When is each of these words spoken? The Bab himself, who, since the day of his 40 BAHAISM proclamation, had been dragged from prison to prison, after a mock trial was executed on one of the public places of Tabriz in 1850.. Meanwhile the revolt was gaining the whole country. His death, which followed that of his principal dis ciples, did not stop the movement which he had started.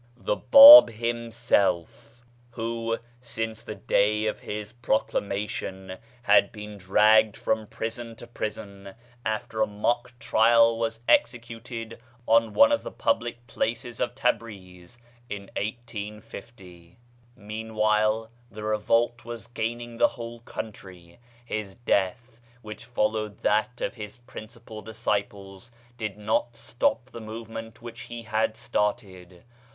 The 0.17 0.35
Bab 0.37 0.89
himself, 0.89 2.25
who, 2.53 2.97
since 3.21 3.61
the 3.61 3.75
day 3.75 4.25
of 4.25 4.39
his 4.39 4.71
40 4.71 4.71
BAHAISM 4.71 4.81
proclamation, 4.81 5.97
had 6.23 6.51
been 6.51 6.79
dragged 6.79 7.37
from 7.37 7.67
prison 7.67 8.15
to 8.15 8.25
prison, 8.25 8.95
after 9.23 9.61
a 9.61 9.67
mock 9.67 10.17
trial 10.17 10.79
was 10.79 11.01
executed 11.07 11.99
on 12.25 12.55
one 12.55 12.71
of 12.71 12.81
the 12.81 12.89
public 12.89 13.45
places 13.45 13.99
of 13.99 14.15
Tabriz 14.15 14.97
in 15.29 15.51
1850.. 15.55 16.97
Meanwhile 17.35 18.31
the 18.49 18.63
revolt 18.63 19.23
was 19.23 19.45
gaining 19.45 19.97
the 19.99 20.07
whole 20.07 20.39
country. 20.39 21.19
His 21.45 21.75
death, 21.75 22.41
which 22.63 22.85
followed 22.85 23.37
that 23.41 23.81
of 23.81 23.93
his 23.93 24.17
principal 24.17 24.81
dis 24.81 25.05
ciples, 25.05 25.69
did 25.95 26.17
not 26.17 26.55
stop 26.55 27.11
the 27.11 27.21
movement 27.21 27.83
which 27.83 27.99
he 27.99 28.23
had 28.23 28.57
started. 28.57 29.43